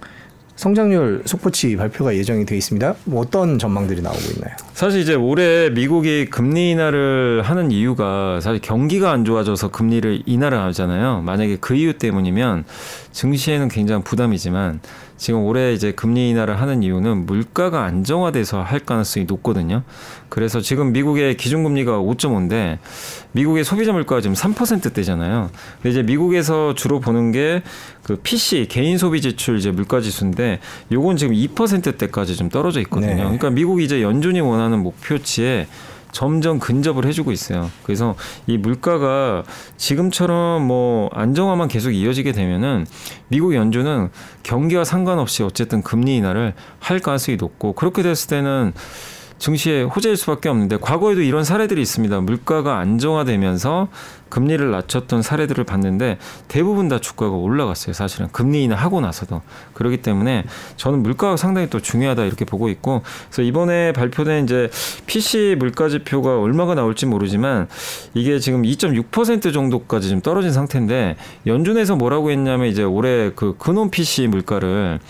[0.59, 2.97] 성장률 속보치 발표가 예정이 되어 있습니다.
[3.05, 4.57] 뭐 어떤 전망들이 나오고 있나요?
[4.73, 11.23] 사실 이제 올해 미국이 금리 인하를 하는 이유가 사실 경기가 안 좋아져서 금리를 인하를 하잖아요.
[11.23, 12.65] 만약에 그 이유 때문이면
[13.13, 14.81] 증시에는 굉장히 부담이지만
[15.17, 19.83] 지금 올해 이제 금리 인하를 하는 이유는 물가가 안정화돼서 할 가능성이 높거든요.
[20.29, 22.79] 그래서 지금 미국의 기준금리가 5.5인데
[23.33, 25.51] 미국의 소비자 물가가 지금 3%대잖아요.
[25.83, 27.63] 근데 이제 미국에서 주로 보는 게
[28.09, 30.61] 그 PC 개인 소비 지출 이제 물가 지수인데
[30.93, 33.13] 요건 지금 2%대까지 좀 떨어져 있거든요.
[33.13, 33.17] 네.
[33.19, 35.67] 그러니까 미국이 이제 연준이 원하는 목표치에
[36.19, 37.71] 점점 근접을 해주고 있어요.
[37.85, 38.17] 그래서
[38.49, 39.45] 이 물가가
[39.77, 42.87] 지금처럼 뭐 안정화만 계속 이어지게 되면은
[43.29, 44.11] 미국 연준은
[44.43, 48.73] 경기와 상관없이 어쨌든 금리 인하를 할 가능성이 높고 그렇게 됐을 때는
[49.39, 52.21] 증시에 호재일 수밖에 없는데 과거에도 이런 사례들이 있습니다.
[52.21, 53.89] 물가가 안정화되면서
[54.29, 57.93] 금리를 낮췄던 사례들을 봤는데 대부분 다 주가가 올라갔어요.
[57.93, 59.43] 사실은 금리 인하 하고 나서도
[59.75, 60.45] 그렇기 때문에
[60.77, 64.71] 저는 물가가 상당히 또 중요하다 이렇게 보고 있고 그래서 이번에 발표된 이제
[65.07, 67.69] PC 물가 지표가 얼마가 나올지 모르지만
[68.15, 74.27] 이게 지금 2.6% 정도까지 좀 떨어진 상태인데 연준에서 뭐라고 했냐면 이제 올해 그 근원 PC
[74.27, 75.01] 물가를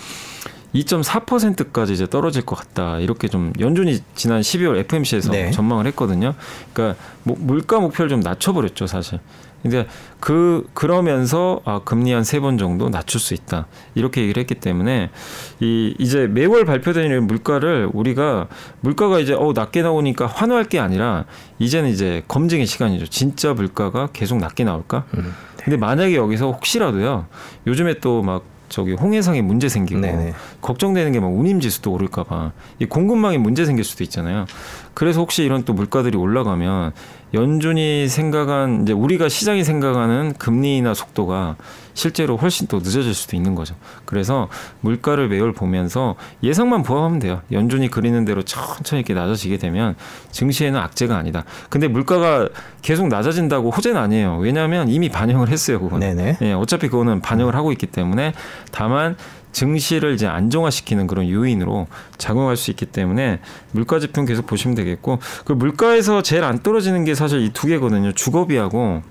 [0.75, 2.99] 2.4%까지 이제 떨어질 것 같다.
[2.99, 5.51] 이렇게 좀 연준이 지난 12월 FMC에서 네.
[5.51, 6.35] 전망을 했거든요.
[6.73, 9.19] 그러니까 뭐 물가 목표를 좀 낮춰버렸죠, 사실.
[9.63, 9.89] 근데
[10.21, 15.11] 그 그러면서 아 금리 한 세 번 정도 낮출 수 있다 이렇게 얘기를 했기 때문에
[15.59, 18.47] 이 이제 매월 발표되는 물가를 우리가
[18.83, 21.25] 물가가 이제 어 낮게 나오니까 환호할 게 아니라
[21.59, 25.35] 이제는 이제 검증의 시간이죠 진짜 물가가 계속 낮게 나올까 음.
[25.57, 27.27] 근데 만약에 여기서 혹시라도요
[27.67, 30.33] 요즘에 또막 저기 홍해상에 문제 생기고 네네.
[30.61, 34.47] 걱정되는 게 막 운임지수도 오를까봐 이 공급망에 문제 생길 수도 있잖아요.
[34.95, 36.93] 그래서 혹시 이런 또 물가들이 올라가면
[37.35, 41.57] 연준이 생각한 이제 우리가 시장이 생각하는 금리나 속도가
[41.99, 43.75] 실제로 훨씬 또 늦어질 수도 있는 거죠.
[44.05, 44.49] 그래서
[44.83, 47.43] 물가를 매월 보면서 예상만 부합하면 돼요.
[47.51, 49.97] 연준이 그리는 대로 천천히 이렇게 낮아지게 되면
[50.31, 51.43] 증시에는 악재가 아니다.
[51.71, 52.49] 근데 물가가
[52.83, 54.39] 계속 낮아진다고 호재는 아니에요.
[54.39, 55.81] 왜냐하면 이미 반영을 했어요.
[55.81, 56.15] 그거는.
[56.15, 56.39] 네네.
[56.43, 58.33] 예, 어차피 그거는 반영을 하고 있기 때문에
[58.71, 59.17] 다만
[59.51, 63.41] 증시를 이제 안정화시키는 그런 요인으로 작용할 수 있기 때문에
[63.73, 68.13] 물가 지표 계속 보시면 되겠고 그 물가에서 제일 안 떨어지는 게 사실 이 두 개거든요.
[68.13, 69.03] 주거비하고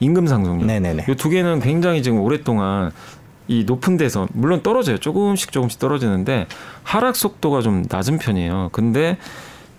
[0.00, 0.66] 임금 상승률.
[0.66, 1.06] 네네네.
[1.08, 2.90] 이 두 개는 굉장히 지금 오랫동안
[3.48, 4.98] 이 높은 데서 물론 떨어져요.
[4.98, 6.46] 조금씩 조금씩 떨어지는데
[6.82, 8.68] 하락 속도가 좀 낮은 편이에요.
[8.72, 9.16] 근데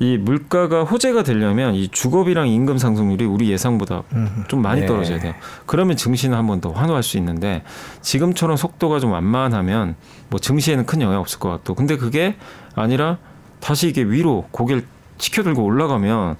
[0.01, 4.45] 이 물가가 호재가 되려면 이 주거비랑 임금 상승률이 우리 예상보다 음.
[4.47, 4.87] 좀 많이 네.
[4.87, 5.33] 떨어져야 돼요.
[5.65, 7.63] 그러면 증시는 한 번 더 환호할 수 있는데
[8.01, 9.95] 지금처럼 속도가 좀 완만하면
[10.29, 12.35] 뭐 증시에는 큰 영향 없을 것 같고 근데 그게
[12.75, 13.17] 아니라
[13.59, 14.85] 다시 이게 위로 고개를
[15.19, 16.37] 치켜들고 올라가면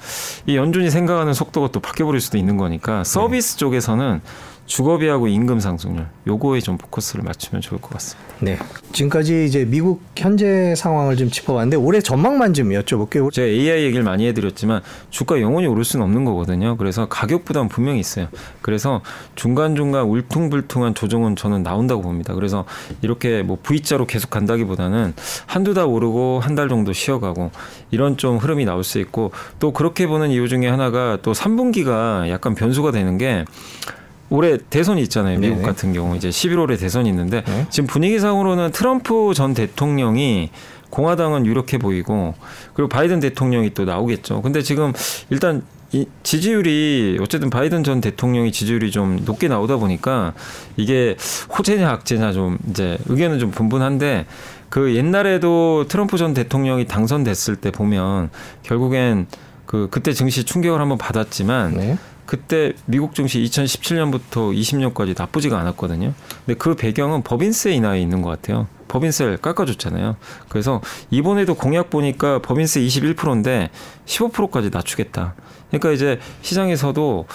[0.48, 4.22] 이 연준이 생각하는 속도가 또 바뀌어 버릴 수도 있는 거니까 서비스 쪽에서는
[4.70, 8.30] 주거비하고 임금 상승률 요거에 좀 포커스를 맞추면 좋을 것 같습니다.
[8.40, 8.58] 네.
[8.94, 13.32] 지금까지 이제 미국 현재 상황을 좀 짚어봤는데 올해 전망만 좀 여쭤볼게요.
[13.34, 16.78] 제가 AI 얘기를 많이 해드렸지만 주가 영원히 오를 수는 없는 거거든요.
[16.78, 18.28] 그래서 가격 부담 분명히 있어요.
[18.62, 19.02] 그래서
[19.36, 22.36] 중간 중간 울퉁불퉁한 조정은 저는 나온다고 봅니다.
[22.36, 22.64] 그래서
[23.02, 25.16] 이렇게 뭐 V자로 계속 간다기보다는
[25.48, 27.52] 한두 달 오르고 한 달 정도 쉬어가고
[27.90, 32.54] 이런 좀 흐름이 나올 수 있고 또 그렇게 보는 이유 중에 하나가 또 3분기가 약간
[32.54, 33.46] 변수가 되는 게
[34.30, 35.40] 올해 대선이 있잖아요.
[35.40, 35.68] 미국 네네.
[35.68, 37.68] 같은 경우 이제 11월에 대선이 있는데 네.
[37.70, 40.50] 지금 분위기상으로는 트럼프 전 대통령이
[40.90, 42.36] 공화당은 유력해 보이고
[42.74, 44.42] 그리고 바이든 대통령이 또 나오겠죠.
[44.42, 44.94] 근데 지금
[45.30, 50.34] 일단 이 지지율이 어쨌든 바이든 전 대통령이 지지율이 좀 높게 나오다 보니까
[50.78, 51.16] 이게
[51.58, 54.28] 호재냐 악재냐 좀 이제 의견은 좀 분분한데
[54.70, 58.30] 그 옛날에도 트럼프 전 대통령이 당선됐을 때 보면
[58.62, 59.26] 결국엔
[59.66, 61.98] 그 그때 증시 충격을 한번 받았지만 네.
[62.30, 66.14] 그때 미국 증시 2017년부터 20년까지 나쁘지가 않았거든요.
[66.46, 68.68] 근데 그 배경은 법인세 인하에 있는 것 같아요.
[68.88, 70.16] 법인세를 깎아줬잖아요.
[70.48, 73.72] 그래서 이번에도 공약 보니까 법인세 21%인데
[74.06, 75.34] 15%까지 낮추겠다.
[75.70, 77.26] 그러니까 이제 시장에서도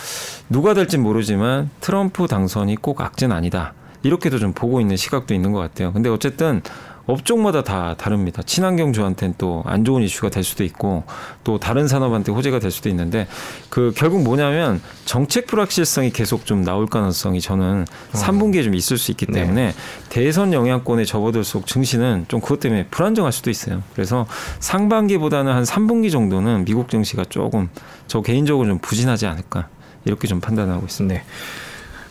[0.48, 3.74] 누가 될진 모르지만 트럼프 당선이 꼭 악재는 아니다.
[4.04, 5.92] 이렇게도 좀 보고 있는 시각도 있는 것 같아요.
[5.92, 6.62] 근데 어쨌든
[7.06, 8.42] 업종마다 다 다릅니다.
[8.42, 11.04] 친환경 주한테는 또 안 좋은 이슈가 될 수도 있고
[11.42, 13.26] 또 다른 산업한테 호재가 될 수도 있는데
[13.68, 19.26] 그 결국 뭐냐면 정책 불확실성이 계속 좀 나올 가능성이 저는 3분기에 좀 있을 수 있기
[19.26, 19.74] 때문에
[20.08, 23.82] 대선 영향권에 접어들수록 증시는 좀 그것 때문에 불안정할 수도 있어요.
[23.94, 24.26] 그래서
[24.60, 27.68] 상반기보다는 한 3분기 정도는 미국 증시가 조금
[28.06, 29.68] 저 개인적으로 좀 부진하지 않을까
[30.04, 31.14] 이렇게 좀 판단하고 있습니다.
[31.14, 31.24] 네.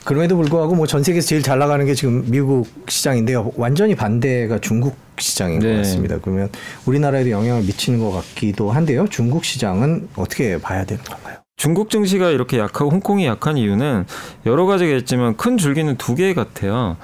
[0.04, 3.52] 그럼에도 불구하고 뭐 전 세계에서 제일 잘 나가는 게 지금 미국 시장인데요.
[3.56, 5.78] 완전히 반대가 중국 시장인 것 네.
[5.78, 6.18] 같습니다.
[6.22, 6.50] 그러면
[6.86, 9.08] 우리나라에도 영향을 미치는 것 같기도 한데요.
[9.10, 11.38] 중국 시장은 어떻게 봐야 되는 건가요?
[11.56, 14.06] 중국 증시가 이렇게 약하고 홍콩이 약한 이유는
[14.46, 16.98] 여러 가지가 있지만 큰 줄기는 두 개 같아요.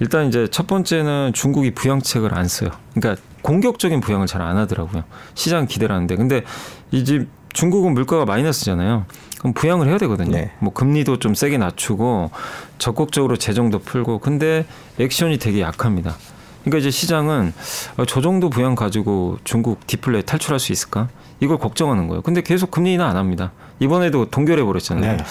[0.00, 2.70] 일단 이제 첫 번째는 중국이 부양책을 안 써요.
[2.94, 5.04] 그러니까 공격적인 부양을 잘 안 하더라고요.
[5.34, 6.16] 시장 기대를 하는데.
[6.16, 6.42] 근데
[6.90, 9.04] 이제 중국은 물가가 마이너스잖아요.
[9.42, 10.30] 그럼 부양을 해야 되거든요.
[10.30, 10.52] 네.
[10.60, 12.30] 뭐 금리도 좀 세게 낮추고
[12.78, 14.64] 적극적으로 재정도 풀고 근데
[15.00, 16.14] 액션이 되게 약합니다.
[16.62, 17.52] 그러니까 이제 시장은
[17.96, 21.08] 아, 저 정도 부양 가지고 중국 디플레 탈출할 수 있을까?
[21.40, 22.22] 이걸 걱정하는 거예요.
[22.22, 23.50] 근데 계속 금리 인하 안 합니다.
[23.80, 25.16] 이번에도 동결해 버렸잖아요.
[25.16, 25.24] 네.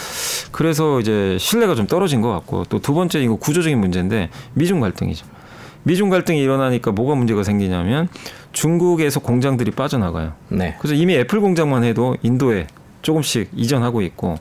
[0.52, 5.26] 그래서 이제 신뢰가 좀 떨어진 것 같고 또 두 번째 이거 구조적인 문제인데 미중 갈등이죠.
[5.84, 8.10] 미중 갈등이 일어나니까 뭐가 문제가 생기냐면
[8.52, 10.34] 중국에서 공장들이 빠져나가요.
[10.50, 10.76] 네.
[10.80, 12.67] 그래서 이미 애플 공장만 해도 인도에
[13.02, 14.38] 조금씩 이전하고 있고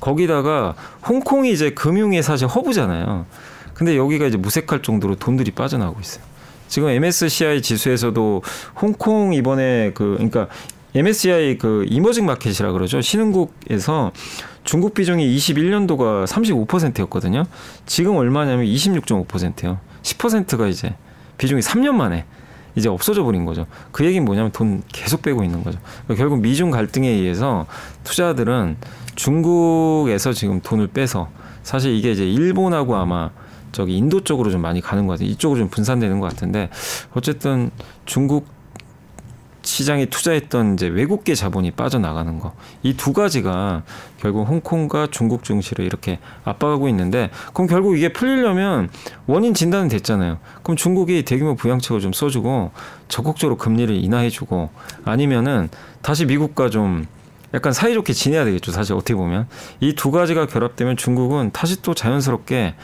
[0.00, 0.74] 거기다가
[1.08, 3.26] 홍콩이 이제 금융의 사실 허브잖아요.
[3.74, 6.24] 근데 여기가 이제 무색할 정도로 돈들이 빠져나가고 있어요.
[6.68, 8.42] 지금 MSCI 지수에서도
[8.80, 10.48] 홍콩 이번에 그 그러니까
[10.94, 13.00] MSCI 그 이머징 마켓이라 그러죠.
[13.00, 14.12] 신흥국에서
[14.64, 17.44] 중국 비중이 21년도가 35%였거든요.
[17.86, 19.78] 지금 얼마냐면 26.5%예요.
[20.02, 20.94] 10%가 이제
[21.38, 22.24] 비중이 3년 만에
[22.74, 23.66] 이제 없어져 버린 거죠.
[23.90, 25.78] 그 얘기는 뭐냐면 돈 계속 빼고 있는 거죠.
[26.04, 27.66] 그러니까 결국 미중 갈등에 의해서
[28.04, 28.76] 투자들은
[29.14, 31.28] 중국에서 지금 돈을 빼서
[31.62, 33.30] 사실 이게 이제 일본하고 아마
[33.72, 35.28] 저기 인도 쪽으로 좀 많이 가는 것 같아요.
[35.28, 36.68] 이쪽으로 좀 분산되는 것 같은데
[37.14, 37.70] 어쨌든
[38.04, 38.46] 중국
[39.62, 42.52] 시장에 투자했던 이제 외국계 자본이 빠져나가는 거.
[42.82, 43.82] 이 두 가지가
[44.20, 48.90] 결국 홍콩과 중국 증시를 이렇게 압박하고 있는데 그럼 결국 이게 풀리려면
[49.26, 50.38] 원인 진단은 됐잖아요.
[50.62, 52.70] 그럼 중국이 대규모 부양책을 좀 써주고
[53.08, 54.70] 적극적으로 금리를 인하해주고
[55.04, 55.68] 아니면은
[56.02, 57.06] 다시 미국과 좀
[57.54, 58.72] 약간 사이좋게 지내야 되겠죠.
[58.72, 59.46] 사실 어떻게 보면
[59.80, 62.74] 이 두 가지가 결합되면 중국은 다시 또 자연스럽게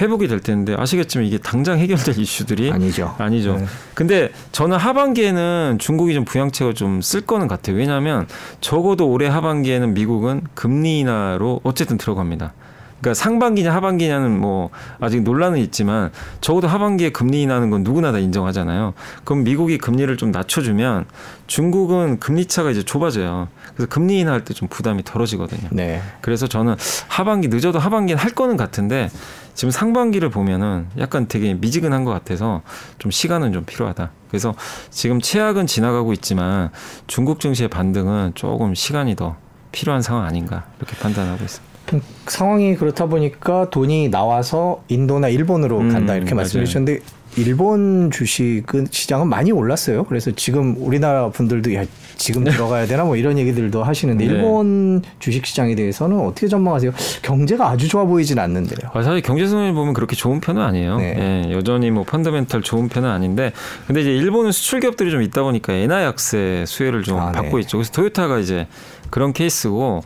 [0.00, 3.14] 회복이 될 텐데 아시겠지만 이게 당장 해결될 이슈들이 아니죠.
[3.18, 3.56] 아니죠.
[3.56, 3.66] 네.
[3.94, 7.76] 근데 저는 하반기에는 중국이 좀 부양책을 좀 쓸 거는 같아요.
[7.76, 8.26] 왜냐하면
[8.60, 12.52] 적어도 올해 하반기에는 미국은 금리 인하로 어쨌든 들어갑니다.
[13.00, 18.94] 그러니까 상반기냐 하반기냐는 뭐 아직 논란은 있지만 적어도 하반기에 금리 인하는 건 누구나 다 인정하잖아요.
[19.24, 21.06] 그럼 미국이 금리를 좀 낮춰주면
[21.46, 23.48] 중국은 금리 차가 이제 좁아져요.
[23.74, 25.68] 그래서 금리 인하할 때 좀 부담이 덜어지거든요.
[25.70, 26.02] 네.
[26.20, 26.74] 그래서 저는
[27.06, 29.08] 하반기 늦어도 하반기는 할 거는 같은데
[29.54, 32.62] 지금 상반기를 보면은 약간 되게 미지근한 것 같아서
[32.98, 34.10] 좀 시간은 좀 필요하다.
[34.28, 34.54] 그래서
[34.90, 36.70] 지금 최악은 지나가고 있지만
[37.06, 39.36] 중국 증시의 반등은 조금 시간이 더
[39.70, 41.67] 필요한 상황 아닌가 이렇게 판단하고 있습니다.
[41.92, 46.64] 음, 상황이 그렇다 보니까 돈이 나와서 인도나 일본으로 음, 간다 이렇게 말씀해.
[46.64, 47.00] 주셨는데
[47.36, 50.04] 일본 주식은 시장은 많이 올랐어요.
[50.04, 51.84] 그래서 지금 우리나라 분들도 야
[52.16, 54.32] 지금 들어가야 되나 뭐 이런 얘기들도 하시는데 네.
[54.32, 56.92] 일본 주식 시장에 대해서는 어떻게 전망하세요?
[57.22, 58.90] 경제가 아주 좋아 보이진 않는데요.
[58.92, 60.96] 아, 사실 경제성을 보면 그렇게 좋은 편은 아니에요.
[60.98, 61.44] 네.
[61.46, 63.52] 예, 여전히 뭐 펀더멘탈 좋은 편은 아닌데,
[63.86, 67.60] 근데 이제 일본은 수출 기업들이 좀 있다 보니까 엔화 약세 수혜를 좀 아, 받고 네.
[67.60, 67.78] 있죠.
[67.78, 68.66] 그래서 토요타가 이제
[69.10, 70.02] 그런 케이스고,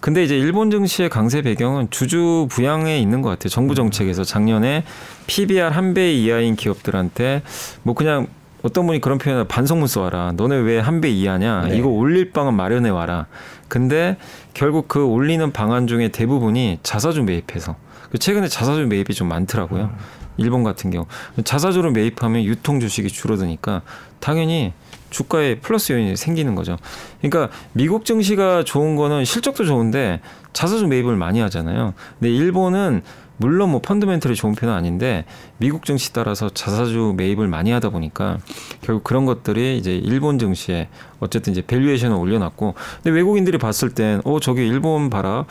[0.00, 3.48] 근데 이제 일본 증시의 강세 배경은 주주 부양에 있는 것 같아요.
[3.48, 4.84] 정부 정책에서 작년에
[5.26, 7.42] PBR 한 배 이하인 기업들한테
[7.82, 8.26] 뭐 그냥
[8.62, 10.32] 어떤 분이 그런 표현을 반성문 써와라.
[10.36, 11.66] 너네 왜 한 배 이하냐?
[11.68, 11.76] 네.
[11.76, 13.26] 이거 올릴 방은 마련해 와라.
[13.68, 14.16] 근데
[14.54, 17.76] 결국 그 올리는 방안 중에 대부분이 자사주 매입해서
[18.10, 19.90] 그 최근에 자사주 매입이 좀 많더라고요.
[20.36, 21.06] 일본 같은 경우
[21.44, 23.82] 자사주로 매입하면 유통 주식이 줄어드니까
[24.20, 24.72] 당연히
[25.10, 26.76] 주가에 플러스 요인이 생기는 거죠.
[27.22, 30.20] 그러니까 미국 증시가 좋은 거는 실적도 좋은데
[30.52, 31.94] 자사주 매입을 많이 하잖아요.
[32.18, 33.02] 근데 일본은
[33.36, 35.24] 물론 뭐 fundamental이 좋은 편은 아닌데
[35.56, 38.38] 미국 증시 따라서 자사주 매입을 많이 하다 보니까
[38.80, 40.88] 결국 그런 것들이 이제 일본 증시에
[41.20, 45.44] 어쨌든 이제 valuation을 올려놨고 근데 외국인들이 봤을 땐 어 저기 일본 봐라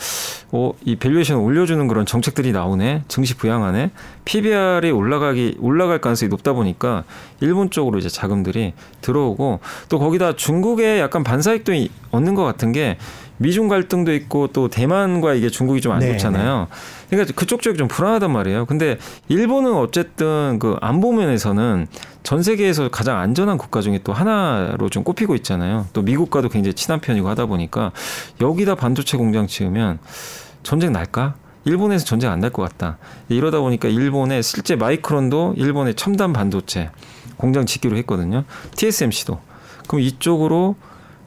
[0.51, 3.91] 어 이 valuation 올려주는 그런 정책들이 나오네 증시 부양하네
[4.25, 7.05] PBR이 올라가기 올라갈 가능성이 높다 보니까
[7.39, 12.97] 일본 쪽으로 이제 자금들이 들어오고 또 거기다 중국에 약간 반사이익도 이- 얻는 것 같은 게
[13.37, 16.67] 미중 갈등도 있고 또 대만과 이게 중국이 좀안 네, 좋잖아요.
[17.09, 18.65] 그러니까 그쪽 쪽이 좀 불안하단 말이에요.
[18.67, 21.85] 근데 일본은 어쨌든 그 안보 면에서는
[22.23, 25.85] 전 세계에서 가장 안전한 국가 중에 또 하나로 좀 꼽히고 있잖아요.
[25.93, 27.91] 또 미국과도 굉장히 친한 편이고 하다 보니까
[28.41, 29.99] 여기다 반도체 공장 지으면
[30.63, 31.35] 전쟁 날까?
[31.65, 32.97] 일본에서 전쟁 안 날 것 같다.
[33.29, 36.89] 이러다 보니까 일본의 실제 마이크론도 일본의 첨단 반도체
[37.37, 38.45] 공장 짓기로 했거든요.
[38.75, 39.39] TSMC도.
[39.87, 40.75] 그럼 이쪽으로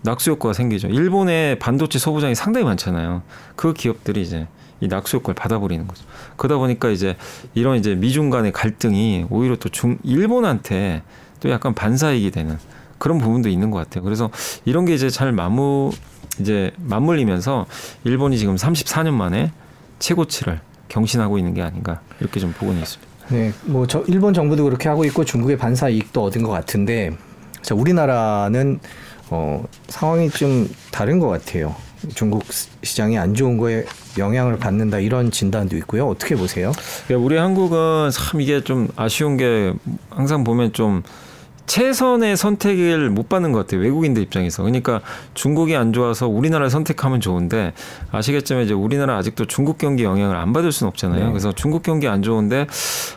[0.02, 0.88] 낙수 효과가 생기죠.
[0.88, 3.22] 일본의 반도체 소부장이 상당히 많잖아요.
[3.54, 4.48] 그 기업들이 이제
[4.80, 6.04] 이 낙수 효과를 받아버리는 거죠.
[6.36, 7.16] 그러다 보니까 이제
[7.54, 11.02] 이런 이제 미중 간의 갈등이 오히려 또 중, 일본한테
[11.40, 12.58] 또 약간 반사이익이 되는
[12.98, 14.04] 그런 부분도 있는 것 같아요.
[14.04, 14.30] 그래서
[14.64, 15.90] 이런 게 이제 잘 마무,
[16.40, 17.66] 이제 맞물리면서
[18.04, 19.52] 일본이 지금 34년 만에
[19.98, 23.12] 최고치를 경신하고 있는 게 아닌가 이렇게 좀 보고는 있습니다.
[23.30, 27.10] 네, 뭐 저 일본 정부도 그렇게 하고 있고 중국의 반사 이익도 얻은 것 같은데,
[27.62, 28.78] 자 우리나라는
[29.30, 31.74] 어, 상황이 좀 다른 것 같아요.
[32.14, 33.84] 중국 시- 시장이 안 좋은 거에
[34.18, 36.06] 영향을 받는다 이런 진단도 있고요.
[36.08, 36.72] 어떻게 보세요?
[37.06, 39.72] 그러니까 우리 한국은 참 이게 좀 아쉬운 게
[40.10, 41.02] 항상 보면 좀
[41.66, 43.80] 최선의 선택을 못 받는 것 같아요.
[43.80, 44.62] 외국인들 입장에서.
[44.62, 45.00] 그러니까
[45.34, 47.72] 중국이 안 좋아서 우리나라를 선택하면 좋은데
[48.12, 51.24] 아시겠지만 이제 우리나라 아직도 중국 경기 영향을 안 받을 수는 없잖아요.
[51.24, 51.30] 네.
[51.30, 52.68] 그래서 중국 경기 안 좋은데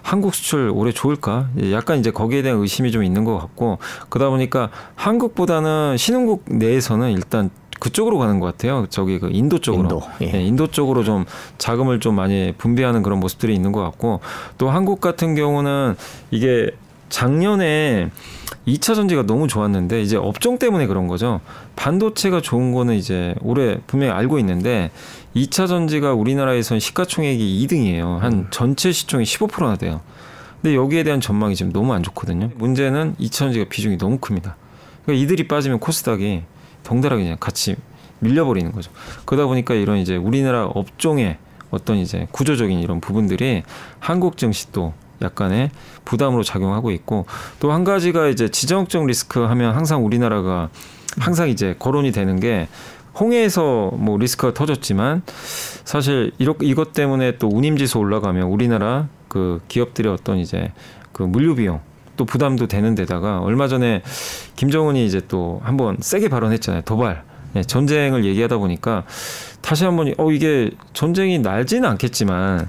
[0.01, 1.49] 한국 수출 올해 좋을까?
[1.71, 3.77] 약간 이제 거기에 대한 의심이 좀 있는 것 같고
[4.09, 8.85] 그러다 보니까 한국보다는 신흥국 내에서는 일단 그쪽으로 가는 것 같아요.
[8.89, 9.83] 저기 그 인도 쪽으로.
[9.83, 10.31] 인도, 예.
[10.33, 11.25] 예, 인도 쪽으로 좀
[11.57, 14.19] 자금을 좀 많이 분배하는 그런 모습들이 있는 것 같고
[14.57, 15.95] 또 한국 같은 경우는
[16.31, 16.71] 이게
[17.09, 18.11] 작년에
[18.67, 21.39] 2차 전지가 너무 좋았는데 이제 업종 때문에 그런 거죠.
[21.75, 24.91] 반도체가 좋은 거는 이제 올해 분명히 알고 있는데
[25.35, 28.19] 2차 전지가 우리나라에선 시가총액이 2등이에요.
[28.19, 30.01] 한 전체 시총이 15%나 돼요.
[30.61, 32.51] 근데 여기에 대한 전망이 지금 너무 안 좋거든요.
[32.55, 34.55] 문제는 2차 전지가 비중이 너무 큽니다.
[35.05, 36.43] 그러니까 이들이 빠지면 코스닥이
[36.83, 37.75] 덩달아 그냥 같이
[38.19, 38.91] 밀려버리는 거죠.
[39.25, 41.37] 그러다 보니까 이런 이제 우리나라 업종의
[41.71, 43.63] 어떤 이제 구조적인 이런 부분들이
[43.99, 45.69] 한국 증시 도 약간의
[46.05, 47.25] 부담으로 작용하고 있고
[47.59, 50.69] 또 한 가지가 이제 지정학적 리스크 하면 항상 우리나라가
[51.17, 52.67] 항상 이제 거론이 되는 게
[53.19, 55.23] 홍해에서 뭐 리스크가 터졌지만
[55.83, 60.71] 사실 이렇게 이것 때문에 또 운임 지수 올라가면 우리나라 그 기업들의 어떤 이제
[61.11, 61.81] 그 물류 비용
[62.19, 64.01] 또 부담도 되는 데다가 얼마 전에
[64.57, 66.81] 김정은이 이제 또 한번 세게 발언했잖아요.
[66.81, 67.23] 도발.
[67.53, 69.05] 네, 전쟁을 얘기하다 보니까
[69.61, 72.67] 다시 한번 어 이게 전쟁이 날지는 않겠지만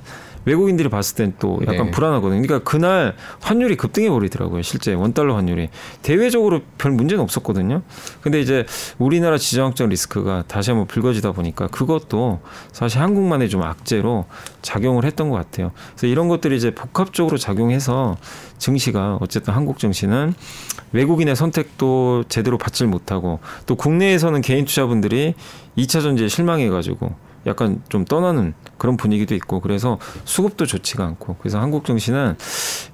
[0.51, 1.91] 외국인들이 봤을 땐 또 약간 네.
[1.93, 2.43] 불안하거든요.
[2.43, 4.63] 그러니까 그날 환율이 급등해 버리더라고요.
[4.63, 5.69] 실제 원달러 환율이
[6.03, 7.83] 대외적으로 별 문제는 없었거든요.
[8.21, 8.67] 근데 이제
[8.99, 12.41] 우리나라 지정학적 리스크가 다시 한번 불거지다 보니까 그것도
[12.73, 14.27] 사실 한국만의 좀 악재로
[14.63, 15.71] 작용을 했던 것 같아요.
[15.93, 18.17] 그래서 이런 것들이 이제 복합적으로 작용해서
[18.59, 20.35] 증시가 어쨌든 한국 증시는
[20.93, 25.35] 외국인의 선택도 제대로 받질 못하고 또 국내에서는 개인 투자분들이
[25.79, 31.85] 2차 전지에 실망해가지고 약간 좀 떠나는 그런 분위기도 있고 그래서 수급도 좋지가 않고 그래서 한국
[31.87, 32.37] 증시는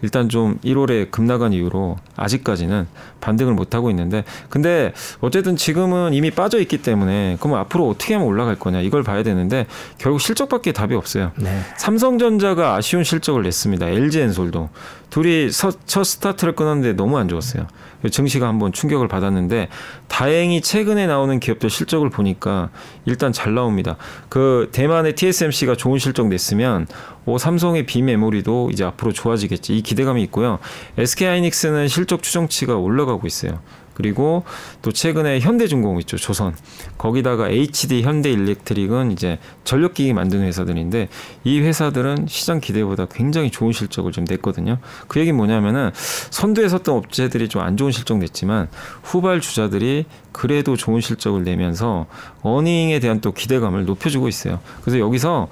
[0.03, 2.87] 일단 좀 1월에 급락한 이후로 아직까지는
[3.21, 8.29] 반등을 못 하고 있는데 근데 어쨌든 지금은 이미 빠져 있기 때문에 그럼 앞으로 어떻게 하면
[8.29, 9.67] 올라갈 거냐 이걸 봐야 되는데
[9.99, 11.33] 결국 실적밖에 답이 없어요.
[11.37, 11.61] 네.
[11.77, 13.89] 삼성전자가 아쉬운 실적을 냈습니다.
[13.89, 14.69] LG 엔솔도
[15.11, 17.67] 둘이 서- 첫 스타트를 끊었는데 너무 안 좋았어요.
[18.11, 19.69] 증시가 한번 충격을 받았는데
[20.09, 22.71] 다행히 최근에 나오는 기업들 실적을 보니까
[23.05, 23.97] 일단 잘 나옵니다.
[24.29, 26.87] 그 대만의 TSMC가 좋은 실적 냈으면
[27.25, 30.59] 오 삼성의 비메모리도 이제 앞으로 좋아지겠지 이 기대감이 있고요.
[30.99, 33.61] SK 하이닉스는 실적 추정치가 올라가고 있어요.
[33.97, 34.45] 그리고
[34.83, 36.55] 또 최근에 현대중공업 있죠 조선.
[36.99, 41.09] 거기다가 HD 현대일렉트릭은 이제 전력기기 만드는 회사들인데
[41.45, 44.79] 이 회사들은 시장 기대보다 굉장히 좋은 실적을 좀 냈거든요.
[45.09, 48.69] 그 얘기는 뭐냐면은 선두에 섰던 업체들이 좀 안 좋은 실적 냈지만
[49.03, 52.07] 후발 주자들이 그래도 좋은 실적을 내면서
[52.43, 54.61] 어닝에 대한 또 기대감을 높여주고 있어요.
[54.83, 55.49] 그래서 여기서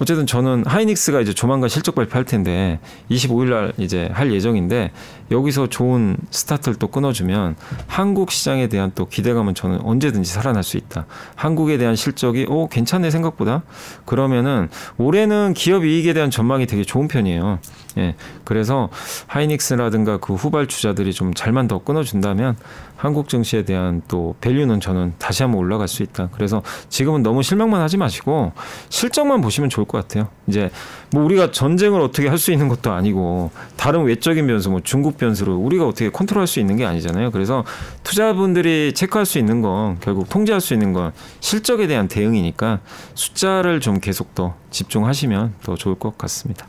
[0.00, 4.92] 어쨌든 저는 하이닉스가 이제 조만간 실적 발표할 텐데 25일 날 이제 할 예정인데
[5.30, 11.04] 여기서 좋은 스타트를 또 끊어주면 한국 시장에 대한 또 기대감은 저는 언제든지 살아날 수 있다.
[11.34, 13.62] 한국에 대한 실적이 오 괜찮네 생각보다
[14.06, 17.58] 그러면은 올해는 기업 이익에 대한 전망이 되게 좋은 편이에요.
[17.98, 18.88] 예, 그래서
[19.28, 22.56] 하이닉스라든가 그 후발 주자들이 좀 잘만 더 끊어준다면
[22.96, 26.28] 한국 증시에 대한 또 밸류는 저는 다시 한번 올라갈 수 있다.
[26.32, 28.52] 그래서 지금은 너무 실망만 하지 마시고
[28.90, 30.28] 실적만 보시면 좋을 것 같아요.
[30.46, 30.70] 이제
[31.12, 35.54] 뭐 우리가 전쟁을 어떻게 할 수 있는 것도 아니고 다른 외적인 변수, 뭐 중국 변수로
[35.56, 37.30] 우리가 어떻게 컨트롤할 수 있는 게 아니잖아요.
[37.30, 37.64] 그래서
[38.02, 42.80] 투자분들이 체크할 수 있는 건 결국 통제할 수 있는 건 실적에 대한 대응이니까
[43.14, 46.66] 숫자를 좀 계속 더 집중하시면 더 좋을 것 같습니다.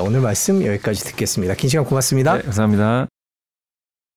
[0.00, 1.54] 오늘 말씀 여기까지 듣겠습니다.
[1.54, 2.36] 긴 시간 고맙습니다.
[2.36, 3.11] 네, 감사합니다.